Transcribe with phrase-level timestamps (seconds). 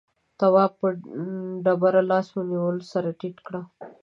[0.39, 0.87] تواب په
[1.63, 3.53] ډبره لاس ونيو سر يې ټيټ کړ.